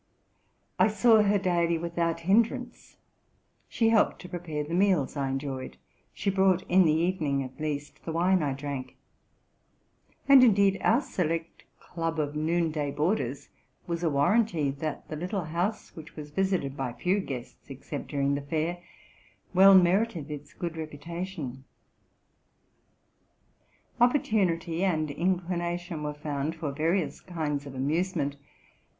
I 0.79 0.87
saw 0.87 1.21
her 1.21 1.37
daily 1.37 1.77
without 1.77 2.21
hinderance; 2.21 2.97
she 3.69 3.89
helped 3.89 4.19
to 4.23 4.29
prepare 4.29 4.63
the 4.63 4.73
meals 4.73 5.15
I 5.15 5.29
enjoyed; 5.29 5.77
she 6.11 6.31
brought, 6.31 6.63
in 6.63 6.85
the 6.85 6.91
evening 6.91 7.43
at 7.43 7.59
least, 7.59 8.03
the 8.03 8.11
wine 8.11 8.41
I 8.41 8.53
drank; 8.53 8.97
and 10.27 10.43
indeed 10.43 10.79
our 10.83 11.01
select 11.01 11.65
club 11.79 12.17
of 12.19 12.35
noon 12.35 12.71
day 12.71 12.89
boarders 12.89 13.49
was 13.85 14.01
a 14.01 14.09
warranty 14.09 14.71
that 14.71 15.07
the 15.07 15.15
little 15.15 15.43
house, 15.43 15.95
which 15.95 16.15
was 16.15 16.31
visited 16.31 16.75
by 16.75 16.93
few 16.93 17.19
guests 17.19 17.69
except 17.69 18.07
during 18.07 18.33
the 18.33 18.41
fair, 18.41 18.81
well 19.53 19.75
merited 19.75 20.31
its 20.31 20.55
good 20.55 20.77
reputation. 20.77 21.63
Opportunity 23.99 24.83
and 24.83 25.11
inclination 25.11 26.01
were 26.01 26.15
found 26.15 26.55
for 26.55 26.71
various 26.71 27.21
kinds 27.21 27.67
of 27.67 27.75
amusement. 27.75 28.35